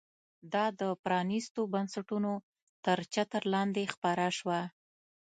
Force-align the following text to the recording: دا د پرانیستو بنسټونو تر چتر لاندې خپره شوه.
دا 0.53 0.65
د 0.79 0.81
پرانیستو 1.03 1.61
بنسټونو 1.73 2.33
تر 2.85 2.97
چتر 3.13 3.43
لاندې 3.53 3.83
خپره 3.93 4.25
شوه. 4.37 4.59